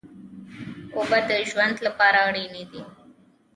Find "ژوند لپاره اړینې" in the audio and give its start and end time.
1.49-2.63